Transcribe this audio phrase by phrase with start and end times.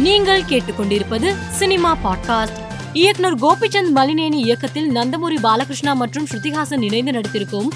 [0.00, 2.58] நீங்கள் கேட்டுக்கொண்டிருப்பது cinema podcast.
[2.92, 7.68] இயக்குனர் கோபிச்சந்த் மலினேனி இயக்கத்தில் நந்தமூரி பாலகிருஷ்ணா மற்றும் ஸ்ருதிஹாசன் இணைந்து நடித்திருக்கும்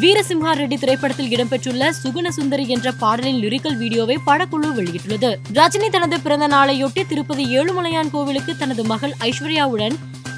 [0.00, 5.36] வீரசிம்ஹா ரெட்டி திரைப்படத்தில் இடம்பெற்றுள்ள சுகுண சுந்தரி என்ற பாடலின் லிரிக்கல் வீடியோவை படக்குழு வெளியிட்டுள்ளது.
[5.54, 9.94] ரஜினி தனது பிறந்த நாளையொட்டி திருப்பதி ஏழுமலையான் கோவிலுக்கு தனது மகள் ஐஸ்வர்யாவுடன்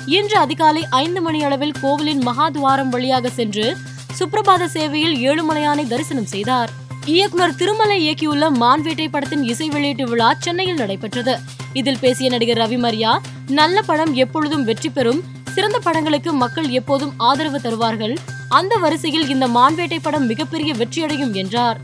[0.07, 3.77] இன்று அதிகாலை ஐந்து மணி அளவில் கோவிலின் மகாதுவாரம் வழியாக சென்று
[4.19, 6.87] சுப்பிரபாத சேவையில் ஏழுமலையானை தரிசனம் செய்தார்.
[7.13, 11.35] இயக்குனர் திருமலை இயக்கியுள்ள மான்வேட்டை படத்தின் இசை வெளியீட்டு விழா சென்னையில் நடைபெற்றது.
[11.73, 13.13] இதில் பேசிய நடிகர் ரவி மரியா
[13.59, 15.21] நல்ல படம் எப்பொழுதும் வெற்றி பெறும்
[15.55, 18.15] சிறந்த படங்களுக்கு மக்கள் எப்போதும் ஆதரவு தருவார்கள்
[18.49, 21.81] அந்த வரிசையில் இந்த மான்வேட்டை படம் மிகப்பெரிய வெற்றியடையும் என்றார்.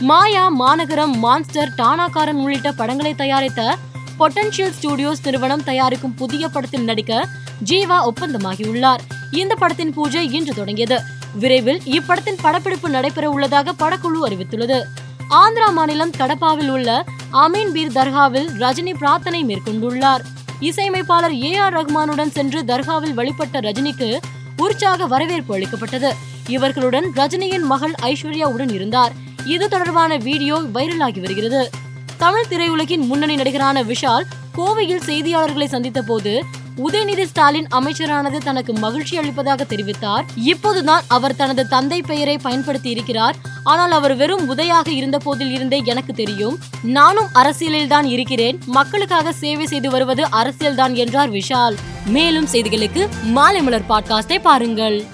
[0.00, 3.76] மாயா மாநகரம் மான்ஸ்டர் டானாக்காரன் உள்ளிட்ட படங்களை தயாரித்த
[4.18, 7.28] பொட்டன்ஷியல் ஸ்டுடியோஸ் நிறுவனம் தயாரிக்கும் புதிய படத்தில் நடிக்க
[7.70, 9.04] ஜீவா ஒப்பந்தமாகியுள்ளார்.
[9.30, 11.00] இந்த படத்தின் பூஜை இன்று தொடங்கியது.
[11.34, 14.82] விரைவில் இப்படத்தின் படப்பிடிப்பு நடைபெற உள்ளதாக படக்குழு அறிவித்துள்ளது.
[15.30, 20.20] ஆந்திரா மாநிலம் கடப்பாவில் உள்ள அமீன் பீர் தர்காவில் ரஜினி பிரார்த்தனை மேற்கொண்டுள்ளார்.
[20.60, 24.18] இசையமைப்பாளர் ஏ ஆர் ரஹ்மானுடன் சென்று தர்காவில் வழிபட்ட ரஜினிக்கு
[24.56, 26.14] உற்சாக வரவேற்பு அளிக்கப்பட்டது.
[26.48, 29.12] இவர்களுடன் ரஜினியின் மகள் ஐஸ்வர்யா உடன் இருந்தார்.
[29.44, 31.70] இது தொடர்பான வீடியோ வைரலாகி வருகிறது.
[32.16, 34.24] தமிழ் திரையுலகின் முன்னணி நடிகரான விஷால்
[34.56, 36.44] கோவையில் செய்தியாளர்களை சந்தித்த போது
[36.84, 40.22] உதயநிதி ஸ்டாலின் அமைச்சரானது தனக்கு மகிழ்ச்சி அளிப்பதாக தெரிவித்தார்.
[40.36, 43.36] இப்போதுதான் அவர் தனது தந்தை பெயரை பயன்படுத்தி இருக்கிறார்.
[43.64, 46.58] ஆனால் அவர் வெறும் உதயாக இருந்த போதில் இருந்தே எனக்கு தெரியும்.
[46.82, 48.58] நானும் அரசியலில் தான் இருக்கிறேன்.
[48.66, 51.76] மக்களுக்காக சேவை செய்து வருவது அரசியல்தான் என்றார் விஷால்.
[52.06, 55.04] மேலும் செய்திகளுக்கு மாலை மலர் பாட்காஸ்டை பாருங்கள்.